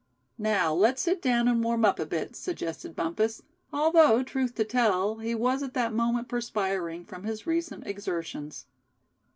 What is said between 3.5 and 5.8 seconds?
although truth to tell, he was at